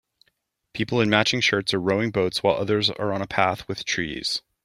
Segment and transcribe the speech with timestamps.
[0.73, 4.41] People in matching shirts are rowing boats while others are on a path with trees.